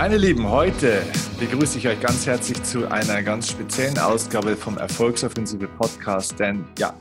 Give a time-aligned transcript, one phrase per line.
[0.00, 1.02] Meine Lieben, heute
[1.40, 6.38] begrüße ich euch ganz herzlich zu einer ganz speziellen Ausgabe vom Erfolgsoffensive Podcast.
[6.38, 6.96] Denn ja,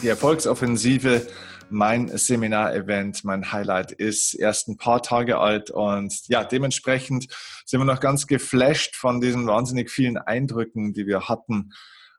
[0.00, 1.26] die Erfolgsoffensive,
[1.68, 7.28] mein Seminarevent, mein Highlight ist erst ein paar Tage alt und ja, dementsprechend
[7.66, 11.74] sind wir noch ganz geflasht von diesen wahnsinnig vielen Eindrücken, die wir hatten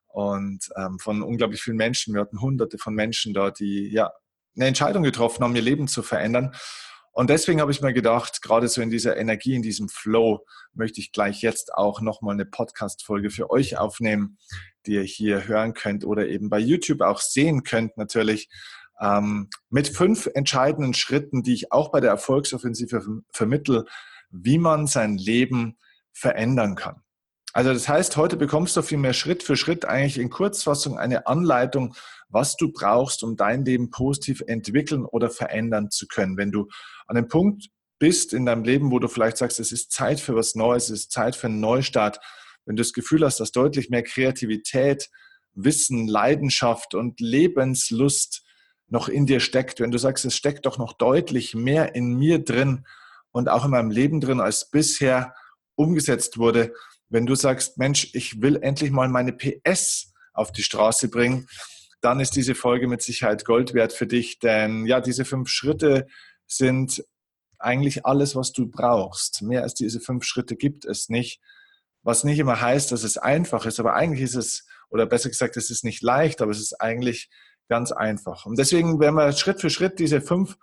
[0.09, 2.13] und ähm, von unglaublich vielen Menschen.
[2.13, 4.11] Wir hatten hunderte von Menschen da, die ja
[4.55, 6.53] eine Entscheidung getroffen haben, ihr Leben zu verändern.
[7.19, 11.01] Und deswegen habe ich mir gedacht, gerade so in dieser Energie, in diesem Flow, möchte
[11.01, 14.37] ich gleich jetzt auch nochmal eine Podcast-Folge für euch aufnehmen,
[14.85, 18.47] die ihr hier hören könnt oder eben bei YouTube auch sehen könnt natürlich.
[19.01, 23.83] Ähm, mit fünf entscheidenden Schritten, die ich auch bei der Erfolgsoffensive vermittel,
[24.29, 25.77] wie man sein Leben
[26.13, 27.01] verändern kann.
[27.51, 31.95] Also das heißt, heute bekommst du vielmehr Schritt für Schritt eigentlich in Kurzfassung eine Anleitung,
[32.29, 36.37] was du brauchst, um dein Leben positiv entwickeln oder verändern zu können.
[36.37, 36.67] Wenn du
[37.07, 40.35] an einem Punkt bist in deinem Leben, wo du vielleicht sagst, es ist Zeit für
[40.35, 42.19] was Neues, es ist Zeit für einen Neustart,
[42.65, 45.09] wenn du das Gefühl hast, dass deutlich mehr Kreativität,
[45.53, 48.43] Wissen, Leidenschaft und Lebenslust
[48.87, 52.39] noch in dir steckt, wenn du sagst, es steckt doch noch deutlich mehr in mir
[52.39, 52.85] drin
[53.31, 55.33] und auch in meinem Leben drin, als bisher
[55.75, 56.73] umgesetzt wurde,
[57.09, 61.47] wenn du sagst, Mensch, ich will endlich mal meine PS auf die Straße bringen,
[62.01, 66.07] dann ist diese Folge mit Sicherheit Gold wert für dich, denn ja, diese fünf Schritte
[66.47, 67.03] sind
[67.57, 69.41] eigentlich alles, was du brauchst.
[69.41, 71.41] Mehr als diese fünf Schritte gibt es nicht,
[72.01, 75.57] was nicht immer heißt, dass es einfach ist, aber eigentlich ist es, oder besser gesagt,
[75.57, 77.29] es ist nicht leicht, aber es ist eigentlich
[77.67, 78.45] ganz einfach.
[78.45, 80.57] Und deswegen werden wir Schritt für Schritt diese fünf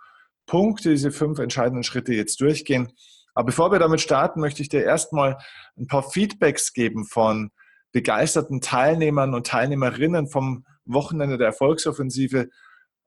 [0.47, 2.91] Punkte, diese fünf entscheidenden Schritte jetzt durchgehen.
[3.33, 5.37] Aber bevor wir damit starten, möchte ich dir erstmal
[5.77, 7.51] ein paar Feedbacks geben von
[7.97, 12.47] begeisterten Teilnehmern und Teilnehmerinnen vom Wochenende der Erfolgsoffensive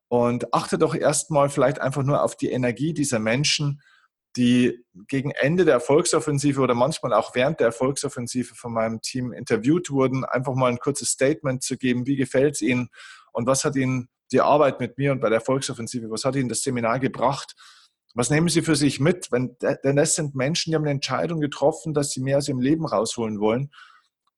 [0.09, 3.81] und achte doch erstmal vielleicht einfach nur auf die Energie dieser Menschen,
[4.35, 9.91] die gegen Ende der Erfolgsoffensive oder manchmal auch während der Erfolgsoffensive von meinem Team interviewt
[9.91, 12.89] wurden, einfach mal ein kurzes Statement zu geben, wie gefällt es ihnen
[13.31, 16.49] und was hat ihnen die Arbeit mit mir und bei der Erfolgsoffensive, was hat ihnen
[16.49, 17.55] das Seminar gebracht
[18.15, 19.31] was nehmen Sie für sich mit?
[19.31, 22.61] Wenn, denn es sind Menschen, die haben eine Entscheidung getroffen, dass sie mehr aus ihrem
[22.61, 23.71] Leben rausholen wollen.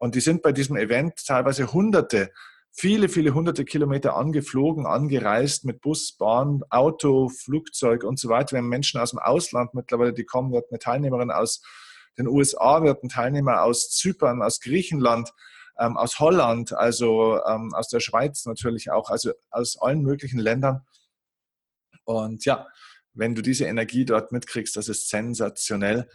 [0.02, 2.32] Und die sind bei diesem Event teilweise hunderte,
[2.72, 8.56] viele, viele hunderte Kilometer angeflogen, angereist mit Bus, Bahn, Auto, Flugzeug und so weiter.
[8.56, 10.50] Wir haben Menschen aus dem Ausland mittlerweile, die kommen.
[10.50, 11.62] Wir hatten eine Teilnehmerin aus
[12.18, 15.32] den USA, wir hatten Teilnehmer aus Zypern, aus Griechenland,
[15.78, 20.84] ähm, aus Holland, also ähm, aus der Schweiz natürlich auch, also aus allen möglichen Ländern.
[22.02, 22.66] Und ja,
[23.14, 26.08] wenn du diese Energie dort mitkriegst, das ist sensationell.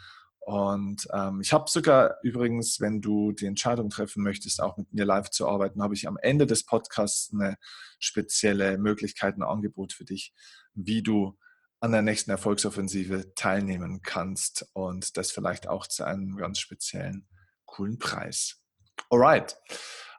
[0.47, 5.03] Und ähm, ich habe sogar übrigens, wenn du die Entscheidung treffen möchtest, auch mit mir
[5.03, 7.57] live zu arbeiten, habe ich am Ende des Podcasts eine
[7.99, 10.33] spezielle Möglichkeit, ein Angebot für dich,
[10.73, 11.37] wie du
[11.81, 17.27] an der nächsten Erfolgsoffensive teilnehmen kannst und das vielleicht auch zu einem ganz speziellen,
[17.65, 18.61] coolen Preis.
[19.09, 19.57] Alright.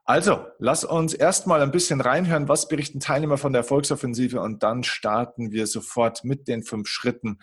[0.05, 4.85] Also, lass uns erstmal ein bisschen reinhören, was berichten Teilnehmer von der Erfolgsoffensive und dann
[4.85, 7.39] starten wir sofort mit den fünf Schritten,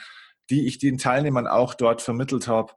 [0.50, 2.74] die ich den Teilnehmern auch dort vermittelt habe.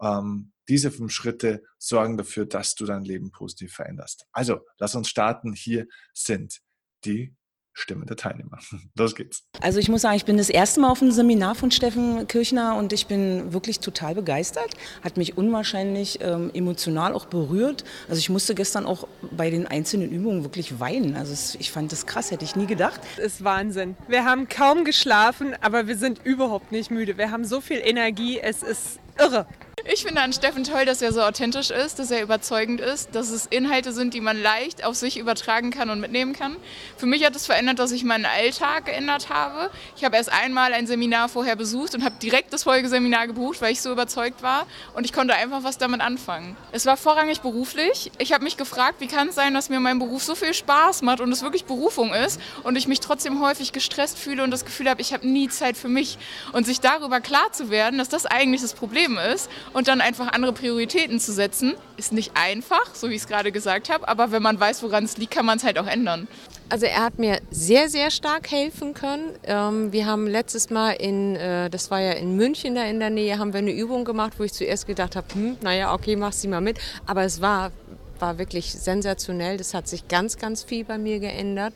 [0.00, 4.26] Ähm, diese fünf Schritte sorgen dafür, dass du dein Leben positiv veränderst.
[4.32, 5.54] Also, lass uns starten.
[5.54, 6.60] Hier sind
[7.04, 7.34] die
[7.78, 8.58] Stimme der Teilnehmer.
[8.96, 9.44] Los geht's.
[9.60, 12.76] Also ich muss sagen, ich bin das erste Mal auf einem Seminar von Steffen Kirchner
[12.76, 14.74] und ich bin wirklich total begeistert.
[15.02, 17.84] Hat mich unwahrscheinlich ähm, emotional auch berührt.
[18.08, 21.14] Also ich musste gestern auch bei den einzelnen Übungen wirklich weinen.
[21.14, 23.00] Also es, ich fand das krass, hätte ich nie gedacht.
[23.16, 23.96] Es ist Wahnsinn.
[24.08, 27.16] Wir haben kaum geschlafen, aber wir sind überhaupt nicht müde.
[27.16, 29.46] Wir haben so viel Energie, es ist irre.
[29.84, 33.30] Ich finde an Steffen toll, dass er so authentisch ist, dass er überzeugend ist, dass
[33.30, 36.56] es Inhalte sind, die man leicht auf sich übertragen kann und mitnehmen kann.
[36.96, 39.70] Für mich hat es verändert, dass ich meinen Alltag geändert habe.
[39.96, 43.72] Ich habe erst einmal ein Seminar vorher besucht und habe direkt das Folgeseminar gebucht, weil
[43.72, 46.56] ich so überzeugt war und ich konnte einfach was damit anfangen.
[46.72, 48.10] Es war vorrangig beruflich.
[48.18, 51.02] Ich habe mich gefragt, wie kann es sein, dass mir mein Beruf so viel Spaß
[51.02, 54.64] macht und es wirklich Berufung ist und ich mich trotzdem häufig gestresst fühle und das
[54.64, 56.18] Gefühl habe, ich habe nie Zeit für mich.
[56.52, 60.32] Und sich darüber klar zu werden, dass das eigentlich das Problem ist und dann einfach
[60.32, 64.30] andere Prioritäten zu setzen, ist nicht einfach, so wie ich es gerade gesagt habe, aber
[64.30, 66.28] wenn man weiß, woran es liegt, kann man es halt auch ändern.
[66.70, 69.30] Also er hat mir sehr, sehr stark helfen können.
[69.44, 73.08] Ähm, wir haben letztes Mal in, äh, das war ja in München da in der
[73.10, 76.32] Nähe, haben wir eine Übung gemacht, wo ich zuerst gedacht habe, hm, naja, okay, mach
[76.32, 76.78] sie mal mit.
[77.06, 77.72] Aber es war
[78.20, 79.56] war wirklich sensationell.
[79.56, 81.74] Das hat sich ganz, ganz viel bei mir geändert.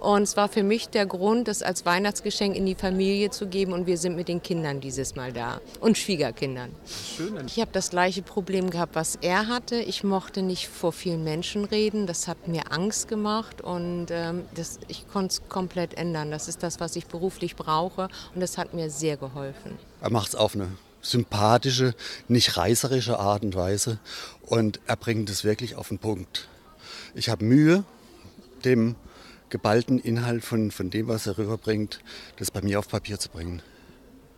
[0.00, 3.72] Und es war für mich der Grund, das als Weihnachtsgeschenk in die Familie zu geben.
[3.72, 6.70] Und wir sind mit den Kindern dieses Mal da und Schwiegerkindern.
[7.16, 7.46] Schön.
[7.46, 9.76] Ich habe das gleiche Problem gehabt, was er hatte.
[9.76, 12.06] Ich mochte nicht vor vielen Menschen reden.
[12.06, 16.30] Das hat mir Angst gemacht und ähm, das, ich konnte es komplett ändern.
[16.30, 19.78] Das ist das, was ich beruflich brauche und das hat mir sehr geholfen.
[20.00, 20.68] Er macht es auf eine
[21.02, 21.94] sympathische,
[22.28, 23.98] nicht reißerische Art und Weise.
[24.42, 26.48] Und er bringt es wirklich auf den Punkt.
[27.14, 27.84] Ich habe Mühe,
[28.64, 28.94] dem
[29.50, 32.00] geballten Inhalt von, von dem, was er rüberbringt,
[32.36, 33.60] das bei mir auf Papier zu bringen.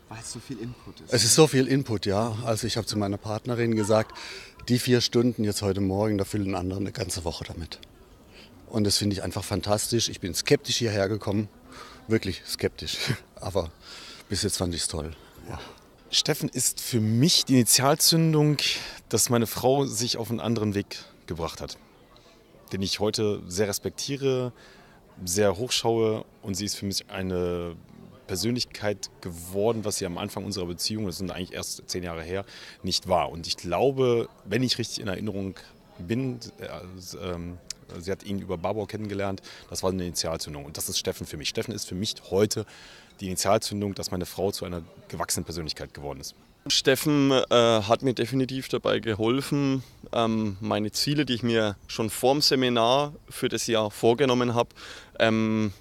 [0.09, 1.13] Weil es so viel Input ist.
[1.13, 2.37] Es ist so viel Input, ja.
[2.45, 4.17] Also ich habe zu meiner Partnerin gesagt,
[4.69, 7.79] die vier Stunden jetzt heute Morgen, da füllen andere eine ganze Woche damit.
[8.69, 10.09] Und das finde ich einfach fantastisch.
[10.09, 11.49] Ich bin skeptisch hierher gekommen,
[12.09, 12.97] wirklich skeptisch.
[13.37, 13.71] Aber
[14.29, 15.15] bis jetzt fand ich es toll.
[15.49, 15.61] Ja.
[16.15, 18.59] Steffen ist für mich die Initialzündung,
[19.09, 21.77] dass meine Frau sich auf einen anderen Weg gebracht hat,
[22.73, 24.53] den ich heute sehr respektiere,
[25.25, 27.75] sehr hochschaue und sie ist für mich eine
[28.29, 32.45] Persönlichkeit geworden, was sie am Anfang unserer Beziehung, das sind eigentlich erst zehn Jahre her,
[32.85, 33.33] nicht war.
[33.33, 35.57] Und ich glaube, wenn ich richtig in Erinnerung
[35.99, 36.69] bin, äh,
[37.21, 37.59] ähm,
[37.99, 40.65] sie hat ihn über Barbour kennengelernt, das war eine Initialzündung.
[40.65, 41.49] Und das ist Steffen für mich.
[41.49, 42.67] Steffen ist für mich heute
[43.21, 46.35] die Initialzündung, dass meine Frau zu einer gewachsenen Persönlichkeit geworden ist.
[46.67, 49.83] Steffen äh, hat mir definitiv dabei geholfen,
[50.13, 54.71] ähm, meine Ziele, die ich mir schon vorm Seminar für das Jahr vorgenommen habe,
[55.19, 55.75] ähm,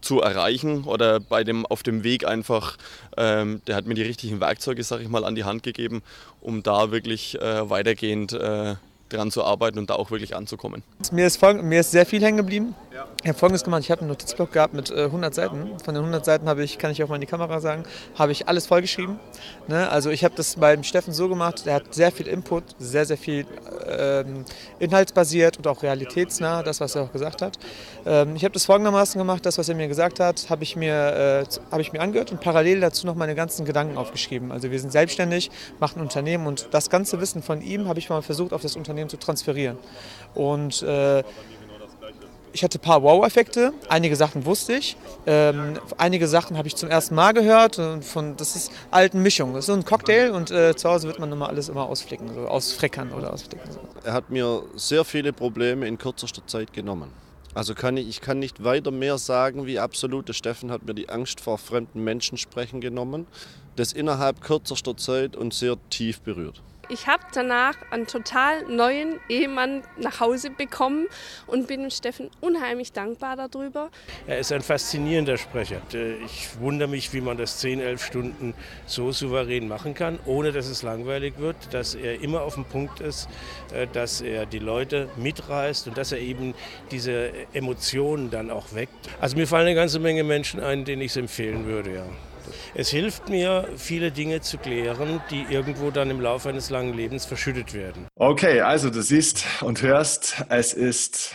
[0.00, 2.76] zu erreichen oder bei dem auf dem Weg einfach,
[3.16, 6.02] ähm, der hat mir die richtigen Werkzeuge, sag ich mal, an die Hand gegeben,
[6.40, 8.76] um da wirklich äh, weitergehend äh,
[9.08, 10.82] dran zu arbeiten und da auch wirklich anzukommen.
[11.12, 12.74] Mir ist, folg mir ist sehr viel hängen geblieben.
[12.94, 13.06] Ja.
[13.26, 15.76] Ich habe folgendes gemacht, ich habe einen Notizblock gehabt mit äh, 100 Seiten.
[15.84, 17.82] Von den 100 Seiten habe ich, kann ich auch mal in die Kamera sagen,
[18.14, 19.18] habe ich alles vollgeschrieben.
[19.66, 19.88] Ne?
[19.88, 23.18] Also ich habe das beim Steffen so gemacht, der hat sehr viel Input, sehr, sehr
[23.18, 23.44] viel
[23.88, 24.44] ähm,
[24.78, 27.58] inhaltsbasiert und auch realitätsnah, das, was er auch gesagt hat.
[28.04, 30.94] Ähm, ich habe das folgendermaßen gemacht, das, was er mir gesagt hat, habe ich, mir,
[30.94, 34.52] äh, hab ich mir angehört und parallel dazu noch meine ganzen Gedanken aufgeschrieben.
[34.52, 35.50] Also wir sind selbstständig,
[35.80, 38.76] machen ein Unternehmen und das ganze Wissen von ihm habe ich mal versucht, auf das
[38.76, 39.78] Unternehmen zu transferieren.
[40.36, 41.24] Und äh,
[42.56, 43.74] ich hatte ein paar Wow-Effekte.
[43.90, 44.96] Einige Sachen wusste ich.
[45.26, 47.78] Ähm, einige Sachen habe ich zum ersten Mal gehört.
[47.78, 49.52] Und von, das ist alten Mischung.
[49.52, 52.32] Das ist so ein Cocktail und äh, zu Hause wird man immer alles immer ausflicken,
[52.32, 53.70] so ausfreckern oder ausflicken.
[53.70, 53.80] So.
[54.04, 57.10] Er hat mir sehr viele Probleme in kürzester Zeit genommen.
[57.52, 61.10] Also kann ich, ich kann nicht weiter mehr sagen wie absolute Steffen hat mir die
[61.10, 63.26] Angst vor fremden Menschen sprechen genommen.
[63.76, 66.62] Das innerhalb kürzester Zeit und sehr tief berührt.
[66.88, 71.06] Ich habe danach einen total neuen Ehemann nach Hause bekommen
[71.48, 73.90] und bin Steffen unheimlich dankbar darüber.
[74.28, 75.80] Er ist ein faszinierender Sprecher.
[76.24, 78.54] Ich wundere mich, wie man das 10, 11 Stunden
[78.86, 83.00] so souverän machen kann, ohne dass es langweilig wird, dass er immer auf dem Punkt
[83.00, 83.28] ist,
[83.74, 86.54] äh, dass er die Leute mitreißt und dass er eben
[86.92, 88.94] diese Emotionen dann auch weckt.
[89.20, 92.04] Also mir fallen eine ganze Menge Menschen ein, denen ich es empfehlen würde, ja.
[92.74, 97.24] Es hilft mir, viele Dinge zu klären, die irgendwo dann im Laufe eines langen Lebens
[97.24, 98.06] verschüttet werden.
[98.14, 101.34] Okay, also du siehst und hörst, es ist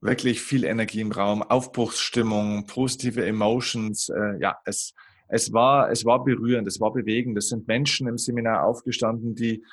[0.00, 4.10] wirklich viel Energie im Raum, Aufbruchsstimmung, positive Emotions.
[4.10, 4.92] Äh, ja, es,
[5.28, 7.38] es, war, es war berührend, es war bewegend.
[7.38, 9.64] Es sind Menschen im Seminar aufgestanden, die,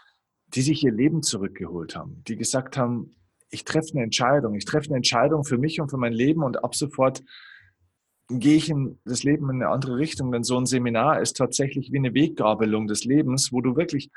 [0.48, 3.16] die sich ihr Leben zurückgeholt haben, die gesagt haben,
[3.50, 6.64] ich treffe eine Entscheidung, ich treffe eine Entscheidung für mich und für mein Leben und
[6.64, 7.22] ab sofort
[8.40, 10.32] gehe ich in das Leben in eine andere Richtung.
[10.32, 14.10] Denn so ein Seminar ist tatsächlich wie eine Weggabelung des Lebens, wo du wirklich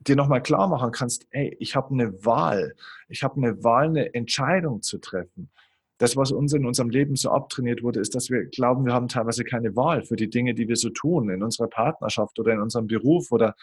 [0.00, 2.74] dir nochmal klar machen kannst, ey, ich habe eine Wahl.
[3.08, 5.50] Ich habe eine Wahl, eine Entscheidung zu treffen.
[5.98, 9.08] Das, was uns in unserem Leben so abtrainiert wurde, ist, dass wir glauben, wir haben
[9.08, 12.60] teilweise keine Wahl für die Dinge, die wir so tun, in unserer Partnerschaft oder in
[12.60, 13.54] unserem Beruf oder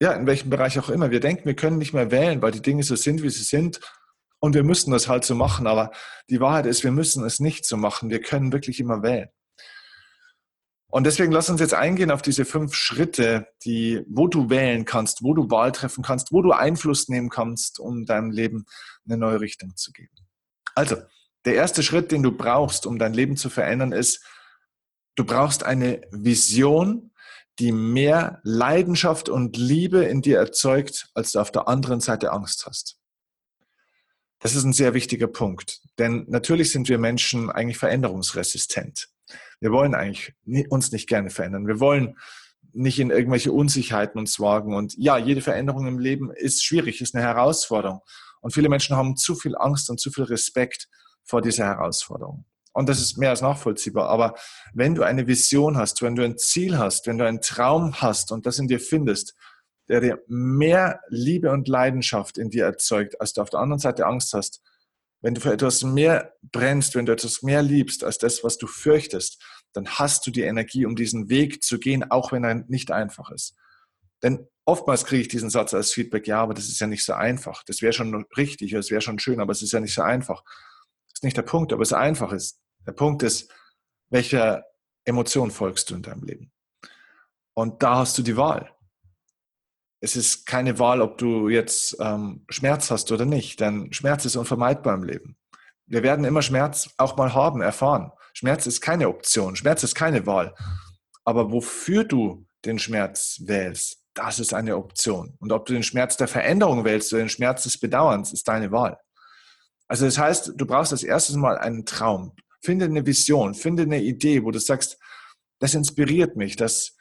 [0.00, 1.10] ja, in welchem Bereich auch immer.
[1.10, 3.80] Wir denken, wir können nicht mehr wählen, weil die Dinge so sind, wie sie sind
[4.40, 5.66] und wir müssen das halt so machen.
[5.66, 5.90] Aber
[6.30, 8.10] die Wahrheit ist, wir müssen es nicht so machen.
[8.10, 9.28] Wir können wirklich immer wählen.
[10.88, 15.22] Und deswegen lass uns jetzt eingehen auf diese fünf Schritte, die, wo du wählen kannst,
[15.22, 18.66] wo du Wahl treffen kannst, wo du Einfluss nehmen kannst, um deinem Leben
[19.04, 20.14] eine neue Richtung zu geben.
[20.74, 20.96] Also,
[21.44, 24.24] der erste Schritt, den du brauchst, um dein Leben zu verändern, ist,
[25.16, 27.12] du brauchst eine Vision,
[27.58, 32.66] die mehr Leidenschaft und Liebe in dir erzeugt, als du auf der anderen Seite Angst
[32.66, 32.95] hast.
[34.46, 35.80] Das ist ein sehr wichtiger Punkt.
[35.98, 39.08] Denn natürlich sind wir Menschen eigentlich veränderungsresistent.
[39.58, 40.34] Wir wollen eigentlich
[40.68, 41.66] uns nicht gerne verändern.
[41.66, 42.16] Wir wollen
[42.72, 44.76] nicht in irgendwelche Unsicherheiten uns wagen.
[44.76, 48.02] Und ja, jede Veränderung im Leben ist schwierig, ist eine Herausforderung.
[48.40, 50.86] Und viele Menschen haben zu viel Angst und zu viel Respekt
[51.24, 52.44] vor dieser Herausforderung.
[52.72, 54.08] Und das ist mehr als nachvollziehbar.
[54.08, 54.36] Aber
[54.74, 58.30] wenn du eine Vision hast, wenn du ein Ziel hast, wenn du einen Traum hast
[58.30, 59.34] und das in dir findest,
[59.88, 64.06] der dir mehr Liebe und Leidenschaft in dir erzeugt, als du auf der anderen Seite
[64.06, 64.62] Angst hast,
[65.20, 68.66] wenn du für etwas mehr brennst, wenn du etwas mehr liebst als das, was du
[68.66, 72.90] fürchtest, dann hast du die Energie, um diesen Weg zu gehen, auch wenn er nicht
[72.90, 73.54] einfach ist.
[74.22, 77.12] Denn oftmals kriege ich diesen Satz als Feedback, ja, aber das ist ja nicht so
[77.12, 77.62] einfach.
[77.64, 80.42] Das wäre schon richtig, das wäre schon schön, aber es ist ja nicht so einfach.
[80.44, 82.60] Das ist nicht der Punkt, aber es einfach ist.
[82.86, 83.52] Der Punkt ist,
[84.10, 84.64] welcher
[85.04, 86.52] Emotion folgst du in deinem Leben?
[87.54, 88.75] Und da hast du die Wahl.
[90.00, 94.36] Es ist keine Wahl, ob du jetzt ähm, Schmerz hast oder nicht, denn Schmerz ist
[94.36, 95.36] unvermeidbar im Leben.
[95.86, 98.12] Wir werden immer Schmerz auch mal haben, erfahren.
[98.32, 100.54] Schmerz ist keine Option, Schmerz ist keine Wahl.
[101.24, 105.36] Aber wofür du den Schmerz wählst, das ist eine Option.
[105.38, 108.72] Und ob du den Schmerz der Veränderung wählst oder den Schmerz des Bedauerns, ist deine
[108.72, 108.98] Wahl.
[109.88, 112.32] Also das heißt, du brauchst als erstes mal einen Traum.
[112.60, 114.98] Finde eine Vision, finde eine Idee, wo du sagst,
[115.60, 116.95] das inspiriert mich, das,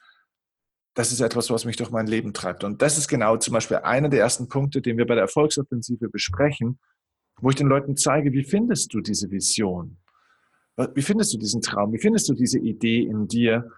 [0.96, 2.64] das ist etwas, was mich durch mein Leben treibt.
[2.64, 6.10] Und das ist genau zum Beispiel einer der ersten Punkte, den wir bei der Erfolgsoffensive
[6.10, 6.80] besprechen,
[7.42, 9.98] wo ich den Leuten zeige, wie findest du diese Vision?
[10.94, 11.92] Wie findest du diesen Traum?
[11.94, 13.70] Wie findest du diese Idee in dir,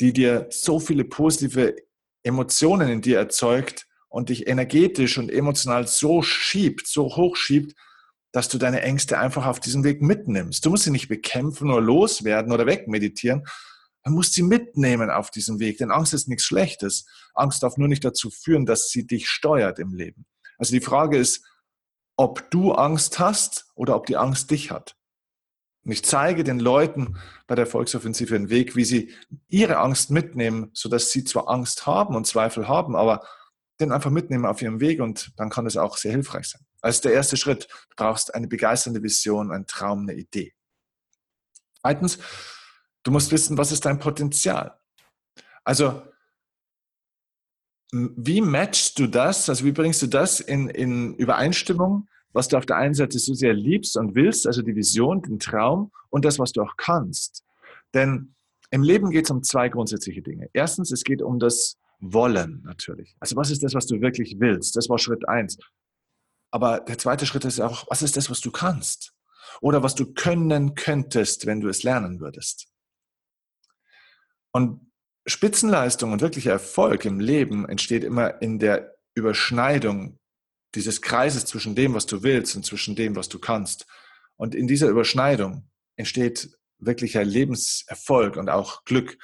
[0.00, 1.76] die dir so viele positive
[2.22, 7.74] Emotionen in dir erzeugt und dich energetisch und emotional so schiebt, so hochschiebt,
[8.32, 10.64] dass du deine Ängste einfach auf diesem Weg mitnimmst.
[10.64, 13.46] Du musst sie nicht bekämpfen oder loswerden oder wegmeditieren.
[14.08, 17.04] Du musst sie mitnehmen auf diesem Weg, denn Angst ist nichts Schlechtes.
[17.34, 20.24] Angst darf nur nicht dazu führen, dass sie dich steuert im Leben.
[20.56, 21.44] Also die Frage ist,
[22.16, 24.96] ob du Angst hast oder ob die Angst dich hat.
[25.84, 29.14] Und ich zeige den Leuten bei der Volksoffensive einen Weg, wie sie
[29.46, 33.26] ihre Angst mitnehmen, sodass sie zwar Angst haben und Zweifel haben, aber
[33.78, 36.66] den einfach mitnehmen auf ihrem Weg und dann kann es auch sehr hilfreich sein.
[36.80, 40.54] Also der erste Schritt, du brauchst eine begeisternde Vision, einen Traum, eine Idee.
[41.82, 42.18] Zweitens,
[43.02, 44.78] du musst wissen, was ist dein Potenzial?
[45.64, 46.02] Also,
[47.90, 52.66] wie matchst du das, also wie bringst du das in, in Übereinstimmung was du auf
[52.66, 56.38] der einen Seite so sehr liebst und willst, also die Vision, den Traum und das,
[56.38, 57.44] was du auch kannst.
[57.94, 58.34] Denn
[58.70, 60.50] im Leben geht es um zwei grundsätzliche Dinge.
[60.52, 63.16] Erstens, es geht um das Wollen natürlich.
[63.18, 64.76] Also was ist das, was du wirklich willst?
[64.76, 65.58] Das war Schritt eins.
[66.50, 69.14] Aber der zweite Schritt ist auch, was ist das, was du kannst?
[69.60, 72.68] Oder was du können könntest, wenn du es lernen würdest.
[74.52, 74.92] Und
[75.26, 80.18] Spitzenleistung und wirklicher Erfolg im Leben entsteht immer in der Überschneidung
[80.74, 83.86] dieses Kreises zwischen dem, was du willst und zwischen dem, was du kannst.
[84.36, 89.18] Und in dieser Überschneidung entsteht wirklicher Lebenserfolg und auch Glück.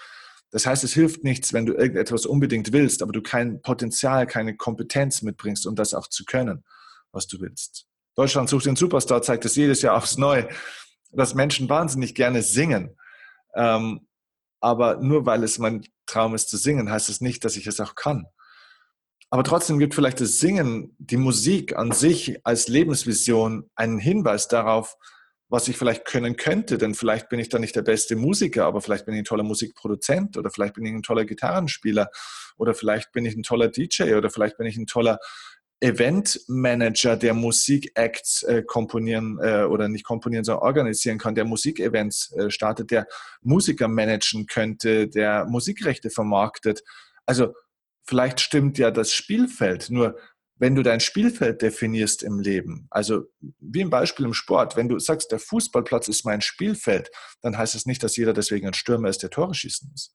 [0.50, 4.57] Das heißt, es hilft nichts, wenn du irgendetwas unbedingt willst, aber du kein Potenzial, keine
[4.57, 6.64] Kompetenz mitbringst, um das auch zu können,
[7.12, 7.87] was du willst.
[8.14, 10.49] Deutschland sucht den Superstar zeigt es jedes Jahr aufs Neue,
[11.12, 12.97] dass Menschen wahnsinnig gerne singen.
[13.54, 14.07] Ähm,
[14.64, 17.80] aber nur weil es mein Traum ist zu singen, heißt es nicht, dass ich es
[17.80, 18.25] auch kann.
[19.28, 24.97] Aber trotzdem gibt vielleicht das Singen, die Musik an sich als Lebensvision einen Hinweis darauf,
[25.50, 26.78] was ich vielleicht können könnte.
[26.78, 29.42] Denn vielleicht bin ich da nicht der beste Musiker, aber vielleicht bin ich ein toller
[29.42, 32.09] Musikproduzent oder vielleicht bin ich ein toller Gitarrenspieler
[32.56, 35.18] oder vielleicht bin ich ein toller DJ oder vielleicht bin ich ein toller
[35.85, 42.50] Eventmanager, der Musikacts äh, komponieren äh, oder nicht komponieren, sondern organisieren kann, der Musikevents äh,
[42.50, 43.07] startet, der
[43.43, 46.83] Musiker managen könnte, der Musikrechte vermarktet.
[47.26, 47.53] Also
[48.03, 49.91] vielleicht stimmt ja das Spielfeld.
[49.91, 50.17] Nur
[50.57, 53.25] wenn du dein Spielfeld definierst im Leben, also
[53.61, 57.11] wie im Beispiel im Sport, wenn du sagst, der Fußballplatz ist mein Spielfeld,
[57.43, 60.14] dann heißt es nicht, dass jeder deswegen ein Stürmer ist, der Tore schießen muss.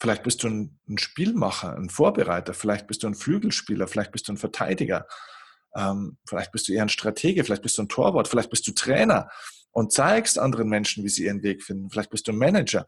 [0.00, 4.32] Vielleicht bist du ein, Spielmacher, ein Vorbereiter, vielleicht bist du ein Flügelspieler, vielleicht bist du
[4.32, 5.06] ein Verteidiger,
[5.76, 8.72] ähm, vielleicht bist du eher ein Stratege, vielleicht bist du ein Torwart, vielleicht bist du
[8.72, 9.28] Trainer
[9.70, 12.86] und zeigst anderen Menschen, wie sie ihren Weg finden, vielleicht bist du ein Manager.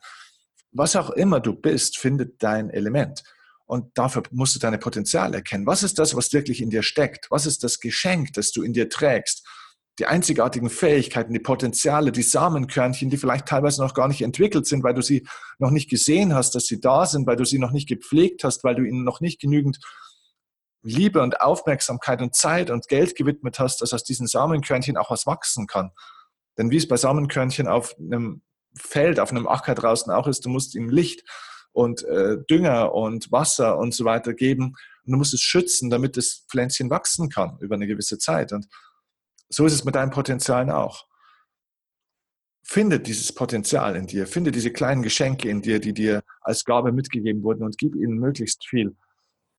[0.72, 3.22] Was auch immer du bist, findet dein Element.
[3.66, 5.66] Und dafür musst du deine Potenziale erkennen.
[5.66, 7.30] Was ist das, was wirklich in dir steckt?
[7.30, 9.44] Was ist das Geschenk, das du in dir trägst?
[9.98, 14.82] Die einzigartigen Fähigkeiten, die Potenziale, die Samenkörnchen, die vielleicht teilweise noch gar nicht entwickelt sind,
[14.82, 15.26] weil du sie
[15.58, 18.62] noch nicht gesehen hast, dass sie da sind, weil du sie noch nicht gepflegt hast,
[18.62, 19.78] weil du ihnen noch nicht genügend
[20.82, 25.26] Liebe und Aufmerksamkeit und Zeit und Geld gewidmet hast, dass aus diesen Samenkörnchen auch was
[25.26, 25.90] wachsen kann.
[26.58, 28.42] Denn wie es bei Samenkörnchen auf einem
[28.76, 31.24] Feld, auf einem Acker draußen auch ist, du musst ihm Licht
[31.72, 34.74] und äh, Dünger und Wasser und so weiter geben.
[35.04, 38.52] Und du musst es schützen, damit das Pflänzchen wachsen kann über eine gewisse Zeit.
[38.52, 38.66] Und
[39.48, 41.06] so ist es mit deinen Potenzialen auch.
[42.62, 46.90] Finde dieses Potenzial in dir, finde diese kleinen Geschenke in dir, die dir als Gabe
[46.90, 48.96] mitgegeben wurden und gib ihnen möglichst viel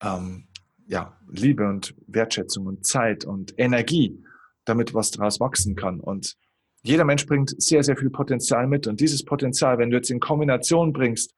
[0.02, 0.48] ähm,
[0.86, 4.22] ja, Liebe und Wertschätzung und Zeit und Energie,
[4.64, 6.00] damit was daraus wachsen kann.
[6.00, 6.36] Und
[6.82, 8.86] jeder Mensch bringt sehr, sehr viel Potenzial mit.
[8.86, 11.34] Und dieses Potenzial, wenn du jetzt in Kombination bringst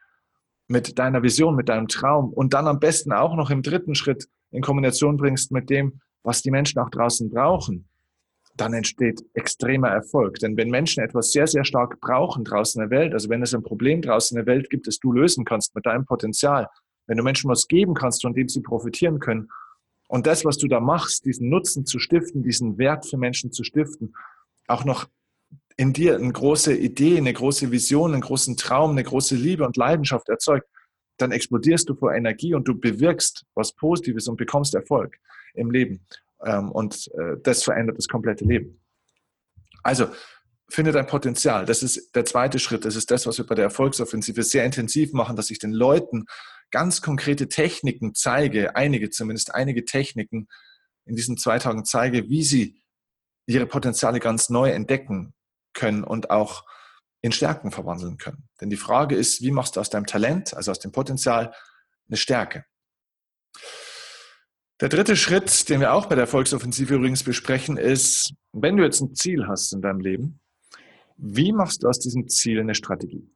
[0.68, 4.28] mit deiner Vision, mit deinem Traum und dann am besten auch noch im dritten Schritt
[4.52, 7.88] in Kombination bringst mit dem, was die Menschen auch draußen brauchen,
[8.54, 10.38] dann entsteht extremer Erfolg.
[10.38, 13.54] Denn wenn Menschen etwas sehr, sehr stark brauchen draußen in der Welt, also wenn es
[13.54, 16.68] ein Problem draußen in der Welt gibt, das du lösen kannst mit deinem Potenzial,
[17.06, 19.48] wenn du Menschen was geben kannst, von dem sie profitieren können,
[20.10, 23.62] und das, was du da machst, diesen Nutzen zu stiften, diesen Wert für Menschen zu
[23.62, 24.12] stiften,
[24.66, 25.08] auch noch
[25.76, 29.76] in dir eine große Idee, eine große Vision, einen großen Traum, eine große Liebe und
[29.76, 30.68] Leidenschaft erzeugt,
[31.16, 35.16] dann explodierst du vor Energie und du bewirkst was Positives und bekommst Erfolg
[35.54, 36.04] im Leben.
[36.44, 38.80] Ähm, und äh, das verändert das komplette Leben.
[39.82, 40.08] Also,
[40.68, 41.64] finde dein Potenzial.
[41.64, 42.84] Das ist der zweite Schritt.
[42.84, 46.26] Das ist das, was wir bei der Erfolgsoffensive sehr intensiv machen, dass ich den Leuten
[46.70, 50.48] ganz konkrete Techniken zeige, einige zumindest, einige Techniken
[51.04, 52.80] in diesen zwei Tagen zeige, wie sie
[53.46, 55.34] ihre Potenziale ganz neu entdecken
[55.72, 56.64] können und auch
[57.20, 58.48] in Stärken verwandeln können.
[58.60, 61.52] Denn die Frage ist, wie machst du aus deinem Talent, also aus dem Potenzial,
[62.08, 62.64] eine Stärke?
[64.80, 69.02] Der dritte Schritt, den wir auch bei der Erfolgsoffensive übrigens besprechen, ist, wenn du jetzt
[69.02, 70.40] ein Ziel hast in deinem Leben,
[71.18, 73.30] wie machst du aus diesem Ziel eine Strategie?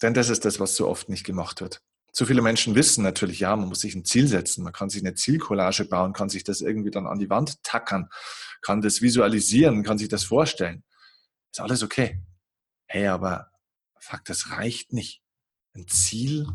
[0.00, 1.82] Denn das ist das, was so oft nicht gemacht wird.
[2.12, 5.02] Zu viele Menschen wissen natürlich, ja, man muss sich ein Ziel setzen, man kann sich
[5.02, 8.08] eine Zielcollage bauen, kann sich das irgendwie dann an die Wand tackern,
[8.62, 10.82] kann das visualisieren, kann sich das vorstellen.
[11.52, 12.22] Ist alles okay.
[12.86, 13.50] Hey, aber
[14.00, 15.20] fuck, das reicht nicht.
[15.74, 16.48] Ein Ziel,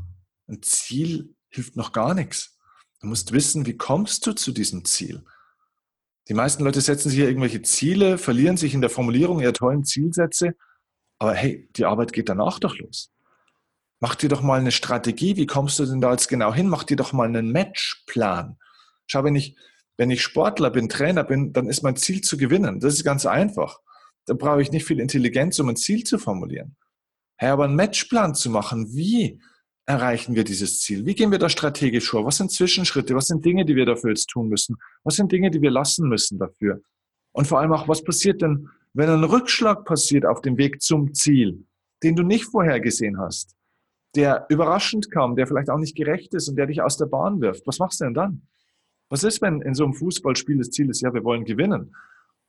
[0.47, 2.52] ein Ziel hilft noch gar nichts.
[3.03, 5.25] Du musst wissen, wie kommst du zu diesem Ziel?
[6.29, 9.83] Die meisten Leute setzen sich hier irgendwelche Ziele, verlieren sich in der Formulierung ihrer tollen
[9.83, 10.55] Zielsätze,
[11.19, 13.11] aber hey, die Arbeit geht danach doch los.
[13.99, 16.69] Mach dir doch mal eine Strategie, wie kommst du denn da jetzt genau hin?
[16.69, 18.57] Mach dir doch mal einen Matchplan.
[19.05, 19.57] Schau, wenn ich,
[19.97, 22.79] wenn ich Sportler bin, Trainer bin, dann ist mein Ziel zu gewinnen.
[22.79, 23.79] Das ist ganz einfach.
[24.27, 26.77] Da brauche ich nicht viel Intelligenz, um ein Ziel zu formulieren.
[27.35, 29.41] Hey, aber einen Matchplan zu machen, wie
[29.85, 31.05] erreichen wir dieses Ziel?
[31.05, 32.25] Wie gehen wir da strategisch vor?
[32.25, 33.15] Was sind Zwischenschritte?
[33.15, 34.77] Was sind Dinge, die wir dafür jetzt tun müssen?
[35.03, 36.81] Was sind Dinge, die wir lassen müssen dafür?
[37.33, 41.13] Und vor allem auch, was passiert denn, wenn ein Rückschlag passiert auf dem Weg zum
[41.13, 41.65] Ziel,
[42.03, 43.55] den du nicht vorhergesehen hast,
[44.15, 47.41] der überraschend kam, der vielleicht auch nicht gerecht ist und der dich aus der Bahn
[47.41, 47.65] wirft?
[47.65, 48.47] Was machst du denn dann?
[49.09, 51.95] Was ist, wenn in so einem Fußballspiel das Ziel ist, ja, wir wollen gewinnen?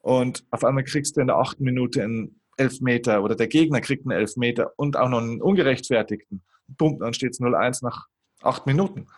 [0.01, 4.05] Und auf einmal kriegst du in der achten Minute einen Elfmeter oder der Gegner kriegt
[4.05, 6.43] einen Elfmeter und auch noch einen ungerechtfertigten.
[6.67, 8.07] Bumm, dann steht es 0-1 nach
[8.43, 9.09] acht Minuten.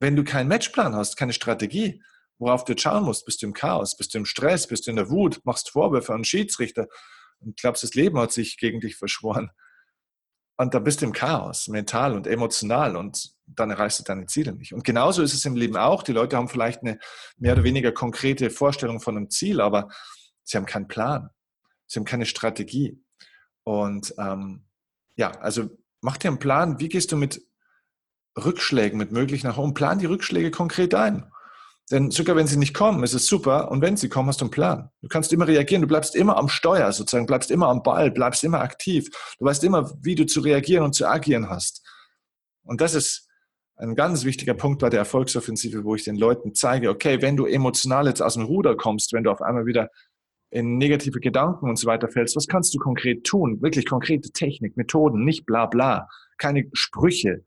[0.00, 2.02] Wenn du keinen Matchplan hast, keine Strategie,
[2.38, 4.96] worauf du schauen musst, bist du im Chaos, bist du im Stress, bist du in
[4.96, 6.88] der Wut, machst Vorwürfe an Schiedsrichter
[7.40, 9.50] und glaubst, das Leben hat sich gegen dich verschworen.
[10.56, 14.52] Und da bist du im Chaos, mental und emotional und dann erreichst du deine Ziele
[14.52, 14.74] nicht.
[14.74, 16.02] Und genauso ist es im Leben auch.
[16.02, 16.98] Die Leute haben vielleicht eine
[17.38, 19.88] mehr oder weniger konkrete Vorstellung von einem Ziel, aber
[20.44, 21.30] sie haben keinen Plan.
[21.86, 23.02] Sie haben keine Strategie.
[23.64, 24.66] Und ähm,
[25.16, 27.42] ja, also mach dir einen Plan, wie gehst du mit
[28.38, 31.30] Rückschlägen, mit möglichen nach oben, plan die Rückschläge konkret ein.
[31.90, 33.70] Denn sogar wenn sie nicht kommen, ist es super.
[33.70, 34.90] Und wenn sie kommen, hast du einen Plan.
[35.02, 35.82] Du kannst immer reagieren.
[35.82, 39.10] Du bleibst immer am Steuer sozusagen, bleibst immer am Ball, bleibst immer aktiv.
[39.38, 41.84] Du weißt immer, wie du zu reagieren und zu agieren hast.
[42.62, 43.28] Und das ist
[43.74, 47.46] ein ganz wichtiger Punkt bei der Erfolgsoffensive, wo ich den Leuten zeige, okay, wenn du
[47.46, 49.90] emotional jetzt aus dem Ruder kommst, wenn du auf einmal wieder
[50.50, 53.62] in negative Gedanken und so weiter fällst, was kannst du konkret tun?
[53.62, 56.08] Wirklich konkrete Technik, Methoden, nicht bla bla,
[56.38, 57.44] keine Sprüche,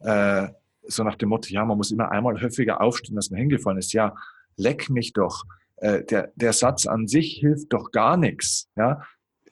[0.00, 0.48] äh,
[0.84, 3.92] so nach dem Motto, ja, man muss immer einmal häufiger aufstehen, dass man hingefallen ist.
[3.92, 4.14] Ja,
[4.56, 5.44] leck mich doch.
[5.76, 8.68] Äh, der, der Satz an sich hilft doch gar nichts.
[8.76, 9.02] Ja?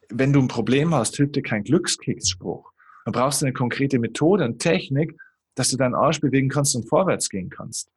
[0.08, 2.72] Wenn du ein Problem hast, hilft dir kein Glückskicksspruch.
[3.04, 5.16] Dann brauchst du eine konkrete Methode und Technik,
[5.54, 7.90] dass du deinen Arsch bewegen kannst und vorwärts gehen kannst.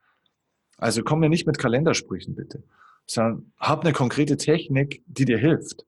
[0.78, 2.64] Also komm mir nicht mit Kalendersprüchen bitte,
[3.06, 5.86] sondern hab eine konkrete Technik, die dir hilft.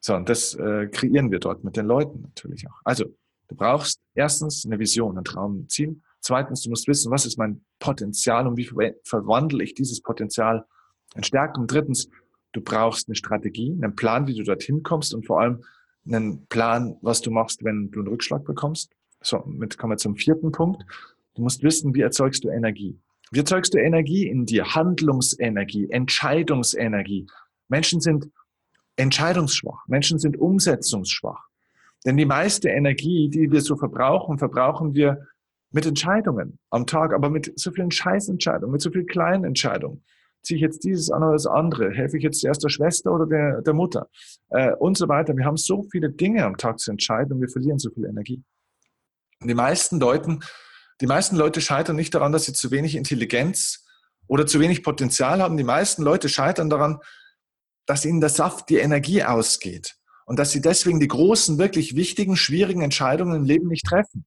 [0.00, 2.80] So, und das äh, kreieren wir dort mit den Leuten natürlich auch.
[2.84, 3.04] Also,
[3.48, 6.00] du brauchst erstens eine Vision, ein Traum, ein Ziel.
[6.20, 8.70] Zweitens, du musst wissen, was ist mein Potenzial und wie
[9.04, 10.64] verwandle ich dieses Potenzial
[11.14, 11.62] in Stärken.
[11.62, 12.08] Und drittens,
[12.52, 15.64] du brauchst eine Strategie, einen Plan, wie du dorthin kommst und vor allem
[16.06, 18.92] einen Plan, was du machst, wenn du einen Rückschlag bekommst.
[19.22, 20.82] So, mit kommen wir zum vierten Punkt.
[21.34, 22.98] Du musst wissen, wie erzeugst du Energie?
[23.30, 24.74] Wie erzeugst du Energie in dir?
[24.74, 27.26] Handlungsenergie, Entscheidungsenergie.
[27.68, 28.28] Menschen sind
[28.96, 29.86] entscheidungsschwach.
[29.86, 31.46] Menschen sind umsetzungsschwach.
[32.04, 35.26] Denn die meiste Energie, die wir so verbrauchen, verbrauchen wir
[35.70, 40.02] mit Entscheidungen am Tag, aber mit so vielen Scheißentscheidungen, mit so vielen kleinen Entscheidungen.
[40.42, 41.90] Ziehe ich jetzt dieses an oder das andere?
[41.90, 44.08] Helfe ich jetzt erst der Schwester oder der, der Mutter?
[44.48, 45.36] Äh, und so weiter.
[45.36, 48.42] Wir haben so viele Dinge am Tag zu entscheiden und wir verlieren so viel Energie.
[49.40, 50.40] Und die meisten Leuten,
[51.00, 53.86] die meisten Leute scheitern nicht daran, dass sie zu wenig Intelligenz
[54.26, 55.56] oder zu wenig Potenzial haben.
[55.56, 56.98] Die meisten Leute scheitern daran,
[57.86, 62.36] dass ihnen der Saft, die Energie ausgeht und dass sie deswegen die großen, wirklich wichtigen,
[62.36, 64.24] schwierigen Entscheidungen im Leben nicht treffen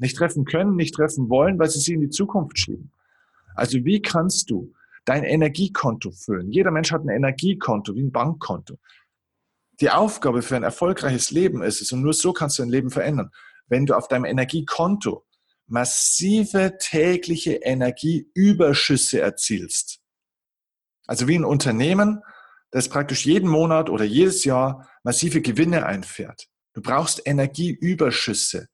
[0.00, 2.90] nicht treffen können, nicht treffen wollen, weil sie sie in die Zukunft schieben.
[3.54, 4.72] Also wie kannst du
[5.04, 6.50] dein Energiekonto füllen?
[6.50, 8.78] Jeder Mensch hat ein Energiekonto, wie ein Bankkonto.
[9.80, 12.90] Die Aufgabe für ein erfolgreiches Leben ist es, und nur so kannst du dein Leben
[12.90, 13.30] verändern,
[13.68, 15.24] wenn du auf deinem Energiekonto
[15.70, 20.00] massive tägliche Energieüberschüsse erzielst.
[21.06, 22.22] Also wie ein Unternehmen,
[22.70, 26.48] das praktisch jeden Monat oder jedes Jahr massive Gewinne einfährt.
[26.74, 28.68] Du brauchst Energieüberschüsse.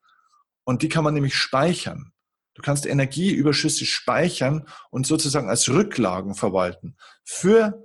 [0.65, 2.13] Und die kann man nämlich speichern.
[2.55, 7.85] Du kannst Energieüberschüsse speichern und sozusagen als Rücklagen verwalten für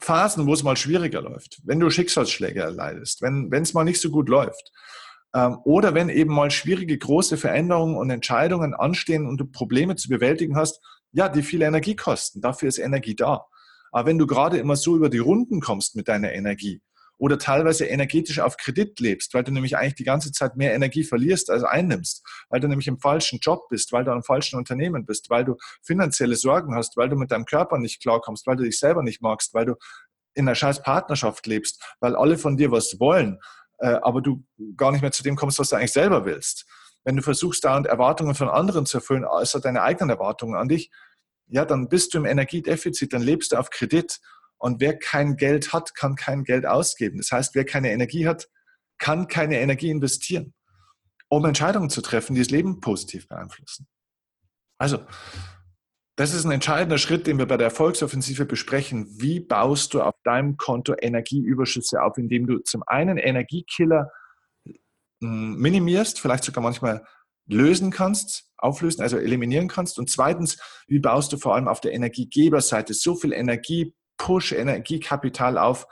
[0.00, 4.10] Phasen, wo es mal schwieriger läuft, wenn du Schicksalsschläge erleidest, wenn es mal nicht so
[4.10, 4.70] gut läuft.
[5.34, 10.08] Ähm, oder wenn eben mal schwierige, große Veränderungen und Entscheidungen anstehen und du Probleme zu
[10.08, 10.80] bewältigen hast,
[11.12, 12.40] ja, die viel Energie kosten.
[12.40, 13.46] Dafür ist Energie da.
[13.90, 16.82] Aber wenn du gerade immer so über die Runden kommst mit deiner Energie
[17.16, 21.04] oder teilweise energetisch auf Kredit lebst, weil du nämlich eigentlich die ganze Zeit mehr Energie
[21.04, 25.06] verlierst als einnimmst, weil du nämlich im falschen Job bist, weil du im falschen Unternehmen
[25.06, 28.64] bist, weil du finanzielle Sorgen hast, weil du mit deinem Körper nicht klarkommst, weil du
[28.64, 29.74] dich selber nicht magst, weil du
[30.34, 33.38] in einer scheiß Partnerschaft lebst, weil alle von dir was wollen,
[33.84, 34.44] aber du
[34.76, 36.66] gar nicht mehr zu dem kommst, was du eigentlich selber willst.
[37.04, 40.90] Wenn du versuchst, dauernd Erwartungen von anderen zu erfüllen, außer deine eigenen Erwartungen an dich,
[41.46, 44.20] ja, dann bist du im Energiedefizit, dann lebst du auf Kredit.
[44.56, 47.18] Und wer kein Geld hat, kann kein Geld ausgeben.
[47.18, 48.48] Das heißt, wer keine Energie hat,
[48.98, 50.54] kann keine Energie investieren,
[51.28, 53.86] um Entscheidungen zu treffen, die das Leben positiv beeinflussen.
[54.78, 55.04] Also,
[56.16, 59.06] das ist ein entscheidender Schritt, den wir bei der Erfolgsoffensive besprechen.
[59.20, 64.10] Wie baust du auf deinem Konto Energieüberschüsse auf, indem du zum einen Energiekiller
[65.20, 67.04] hm, minimierst, vielleicht sogar manchmal
[67.46, 69.98] lösen kannst, auflösen, also eliminieren kannst.
[69.98, 75.58] Und zweitens, wie baust du vor allem auf der Energiegeberseite so viel Energie, Push, Energiekapital
[75.58, 75.86] auf,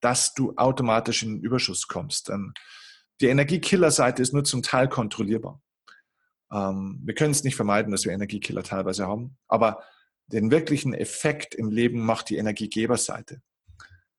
[0.00, 2.32] dass du automatisch in den Überschuss kommst.
[3.20, 5.62] Die Energiekillerseite ist nur zum Teil kontrollierbar.
[6.54, 9.82] Ähm, wir können es nicht vermeiden, dass wir Energiekiller teilweise haben, aber
[10.28, 13.42] den wirklichen Effekt im Leben macht die Energiegeberseite.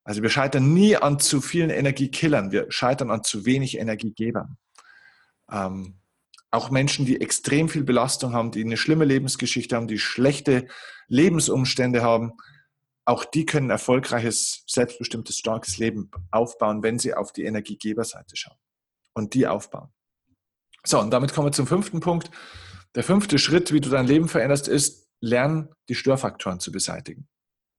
[0.03, 4.57] Also wir scheitern nie an zu vielen Energiekillern, wir scheitern an zu wenig Energiegebern.
[5.49, 5.99] Ähm,
[6.51, 10.67] auch Menschen, die extrem viel Belastung haben, die eine schlimme Lebensgeschichte haben, die schlechte
[11.07, 12.33] Lebensumstände haben,
[13.05, 18.57] auch die können erfolgreiches, selbstbestimmtes, starkes Leben aufbauen, wenn sie auf die Energiegeberseite schauen
[19.13, 19.94] und die aufbauen.
[20.85, 22.31] So, und damit kommen wir zum fünften Punkt.
[22.95, 27.27] Der fünfte Schritt, wie du dein Leben veränderst, ist, lernen, die Störfaktoren zu beseitigen.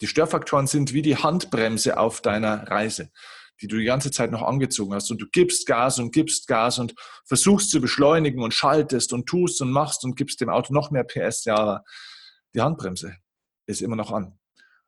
[0.01, 3.11] Die Störfaktoren sind wie die Handbremse auf deiner Reise
[3.61, 5.11] die du die ganze Zeit noch angezogen hast.
[5.11, 9.62] Und du gibst Gas und gibst Gas und versuchst zu beschleunigen und schaltest und tust
[9.62, 11.45] und machst und gibst dem Auto noch mehr PS.
[11.45, 11.85] Ja, aber
[12.55, 13.16] die Handbremse
[13.66, 14.38] ist immer noch an.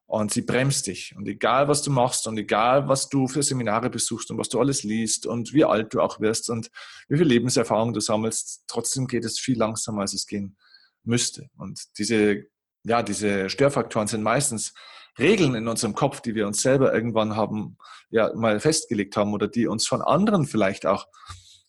[0.09, 1.15] Und sie bremst dich.
[1.17, 4.59] Und egal, was du machst und egal, was du für Seminare besuchst und was du
[4.59, 6.71] alles liest und wie alt du auch wirst und
[7.09, 10.57] wie viel Lebenserfahrung du sammelst, trotzdem geht es viel langsamer, als es gehen
[11.05, 11.51] müsste.
[11.59, 12.45] Und diese,
[12.85, 14.73] ja, diese Störfaktoren sind meistens
[15.19, 17.77] Regeln in unserem Kopf, die wir uns selber irgendwann haben,
[18.09, 21.07] ja, mal festgelegt haben oder die uns von anderen vielleicht auch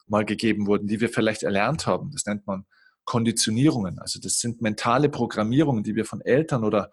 [0.07, 2.11] mal gegeben wurden, die wir vielleicht erlernt haben.
[2.13, 2.65] Das nennt man
[3.03, 3.99] Konditionierungen.
[3.99, 6.89] Also das sind mentale Programmierungen, die wir von Eltern oder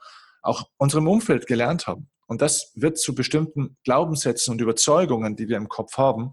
[0.46, 2.08] auch unserem Umfeld gelernt haben.
[2.26, 6.32] Und das wird zu bestimmten Glaubenssätzen und Überzeugungen, die wir im Kopf haben.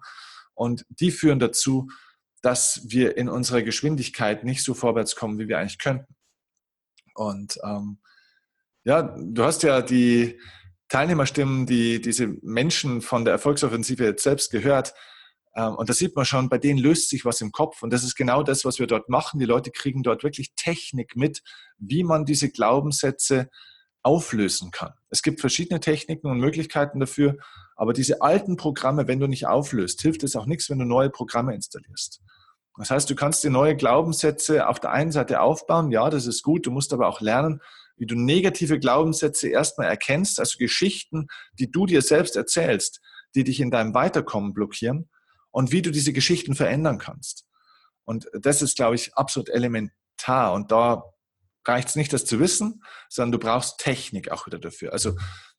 [0.54, 1.88] Und die führen dazu,
[2.42, 6.16] dass wir in unserer Geschwindigkeit nicht so vorwärts kommen, wie wir eigentlich könnten.
[7.16, 8.00] Und ähm,
[8.84, 10.40] ja, du hast ja die
[10.90, 14.94] Teilnehmerstimmen, die diese Menschen von der Erfolgsoffensive jetzt selbst gehört.
[15.56, 17.82] Ähm, und da sieht man schon, bei denen löst sich was im Kopf.
[17.82, 19.40] Und das ist genau das, was wir dort machen.
[19.40, 21.42] Die Leute kriegen dort wirklich Technik mit,
[21.78, 23.50] wie man diese Glaubenssätze
[24.04, 24.94] auflösen kann.
[25.10, 27.38] Es gibt verschiedene Techniken und Möglichkeiten dafür,
[27.76, 31.10] aber diese alten Programme, wenn du nicht auflöst, hilft es auch nichts, wenn du neue
[31.10, 32.22] Programme installierst.
[32.78, 36.44] Das heißt, du kannst dir neue Glaubenssätze auf der einen Seite aufbauen, ja, das ist
[36.44, 37.62] gut, du musst aber auch lernen,
[37.96, 41.28] wie du negative Glaubenssätze erstmal erkennst, also Geschichten,
[41.60, 43.00] die du dir selbst erzählst,
[43.36, 45.10] die dich in deinem Weiterkommen blockieren
[45.52, 47.46] und wie du diese Geschichten verändern kannst.
[48.06, 50.54] Und das ist, glaube ich, absolut elementar.
[50.54, 51.04] Und da
[51.66, 54.94] reicht es nicht, das zu wissen, sondern du brauchst Technik auch wieder dafür.
[54.94, 55.16] Also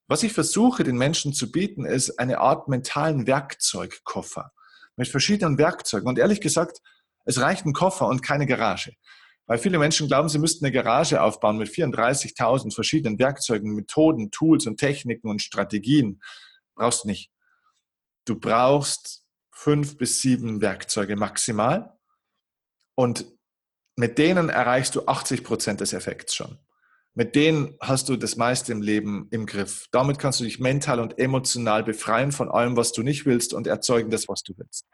[0.06, 4.52] was ich versuche, den Menschen zu bieten, ist eine Art mentalen Werkzeugkoffer
[4.96, 6.08] mit verschiedenen Werkzeugen.
[6.08, 6.80] Und ehrlich gesagt,
[7.24, 8.92] es reicht ein Koffer und keine Garage.
[9.46, 14.66] Weil viele Menschen glauben, sie müssten eine Garage aufbauen mit 34.000 verschiedenen Werkzeugen, Methoden, Tools
[14.66, 16.22] und Techniken und Strategien.
[16.74, 17.30] Brauchst nicht.
[18.24, 21.98] Du brauchst fünf bis sieben Werkzeuge maximal.
[22.94, 23.26] Und
[23.96, 26.58] mit denen erreichst du 80 Prozent des Effekts schon.
[27.14, 29.86] Mit denen hast du das meiste im Leben im Griff.
[29.92, 33.68] Damit kannst du dich mental und emotional befreien von allem, was du nicht willst und
[33.68, 34.88] erzeugen das, was du willst.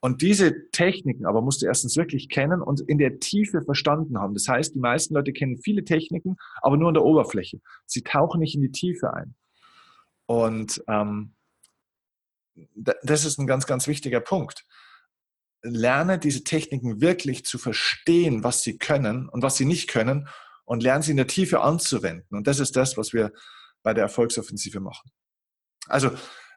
[0.00, 4.34] Und diese Techniken aber musst du erstens wirklich kennen und in der Tiefe verstanden haben.
[4.34, 7.60] Das heißt, die meisten Leute kennen viele Techniken, aber nur an der Oberfläche.
[7.86, 9.34] Sie tauchen nicht in die Tiefe ein.
[10.26, 11.34] Und ähm,
[12.74, 14.64] das ist ein ganz, ganz wichtiger Punkt.
[15.62, 20.28] Lerne diese Techniken wirklich zu verstehen, was sie können und was sie nicht können
[20.64, 22.36] und lerne sie in der Tiefe anzuwenden.
[22.36, 23.32] Und das ist das, was wir
[23.82, 25.10] bei der Erfolgsoffensive machen.
[25.86, 26.10] Also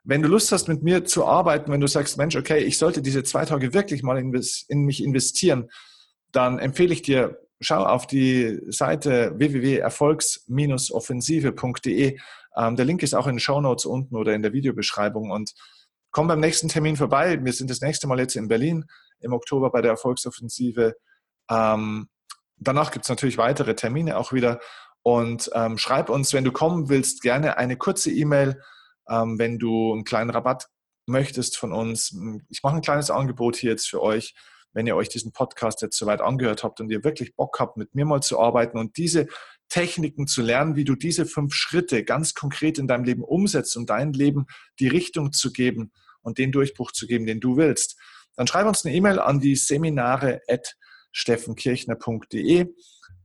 [0.07, 3.01] Wenn du Lust hast, mit mir zu arbeiten, wenn du sagst, Mensch, okay, ich sollte
[3.01, 4.29] diese zwei Tage wirklich mal in
[4.85, 5.71] mich investieren,
[6.31, 12.19] dann empfehle ich dir, schau auf die Seite www.erfolgs-offensive.de.
[12.55, 15.55] Ähm, der Link ist auch in den Show Notes unten oder in der Videobeschreibung und
[16.15, 17.43] komm beim nächsten Termin vorbei.
[17.43, 18.85] Wir sind das nächste Mal jetzt in Berlin
[19.19, 20.95] im Oktober bei der Erfolgsoffensive.
[21.51, 22.07] Ähm,
[22.55, 24.61] danach gibt es natürlich weitere Termine auch wieder.
[25.01, 28.61] Und ähm, schreib uns, wenn du kommen willst, gerne eine kurze E-Mail,
[29.09, 30.67] ähm, wenn du einen kleinen Rabatt
[31.05, 32.17] möchtest von uns.
[32.47, 34.35] Ich mache ein kleines Angebot hier jetzt für euch,
[34.71, 37.93] wenn ihr euch diesen Podcast jetzt soweit angehört habt und ihr wirklich Bock habt, mit
[37.93, 39.27] mir mal zu arbeiten und diese
[39.69, 43.85] Techniken zu lernen, wie du diese fünf Schritte ganz konkret in deinem Leben umsetzt, um
[43.85, 44.45] dein Leben
[44.79, 47.99] die Richtung zu geben und den Durchbruch zu geben, den du willst,
[48.35, 50.75] dann schreib uns eine E-Mail an die Seminare at
[51.11, 52.67] steffenkirchner.de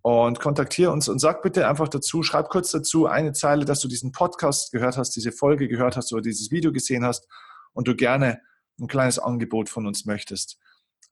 [0.02, 3.88] und kontaktiere uns und sag bitte einfach dazu, schreib kurz dazu eine Zeile, dass du
[3.88, 7.26] diesen Podcast gehört hast, diese Folge gehört hast oder dieses Video gesehen hast
[7.72, 8.40] und du gerne
[8.80, 10.58] ein kleines Angebot von uns möchtest.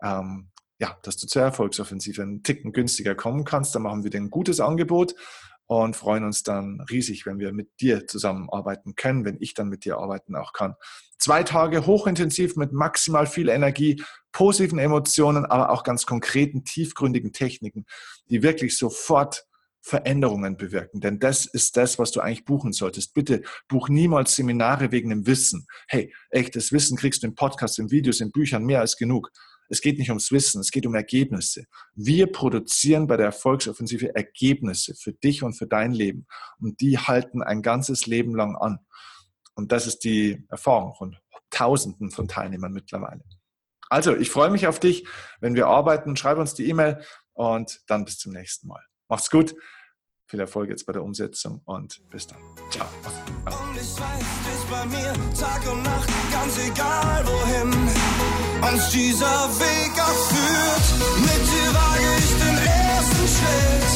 [0.02, 4.20] Ähm, ja, dass du zur Erfolgsoffensive einen Ticken günstiger kommen kannst, dann machen wir dir
[4.20, 5.14] ein gutes Angebot
[5.66, 9.84] und freuen uns dann riesig, wenn wir mit dir zusammenarbeiten können, wenn ich dann mit
[9.84, 10.74] dir arbeiten auch kann.
[11.18, 17.84] Zwei Tage hochintensiv mit maximal viel Energie, positiven Emotionen, aber auch ganz konkreten, tiefgründigen Techniken,
[18.30, 19.44] die wirklich sofort
[19.80, 21.00] Veränderungen bewirken.
[21.00, 23.14] Denn das ist das, was du eigentlich buchen solltest.
[23.14, 25.66] Bitte buch niemals Seminare wegen dem Wissen.
[25.86, 29.30] Hey, echtes Wissen kriegst du im Podcast, in Videos, in Büchern mehr als genug.
[29.68, 31.64] Es geht nicht ums Wissen, es geht um Ergebnisse.
[31.94, 36.26] Wir produzieren bei der Erfolgsoffensive Ergebnisse für dich und für dein Leben.
[36.58, 38.78] Und die halten ein ganzes Leben lang an.
[39.54, 41.16] Und das ist die Erfahrung von
[41.50, 43.22] Tausenden von Teilnehmern mittlerweile.
[43.90, 45.06] Also, ich freue mich auf dich,
[45.40, 46.16] wenn wir arbeiten.
[46.16, 47.02] Schreib uns die E-Mail
[47.32, 48.82] und dann bis zum nächsten Mal.
[49.08, 49.54] Macht's gut.
[50.26, 52.38] Viel Erfolg jetzt bei der Umsetzung und bis dann.
[52.70, 52.86] Ciao.
[53.46, 57.97] Und ich weiß, bei mir Tag und Nacht, ganz egal wohin
[58.62, 60.86] uns dieser Weg auch führt.
[61.20, 63.87] Mit dir wage ich den ersten Schritt,